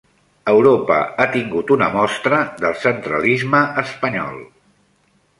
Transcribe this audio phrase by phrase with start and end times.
[0.51, 4.41] Europa ha tingut una mostra del centralisme espanyol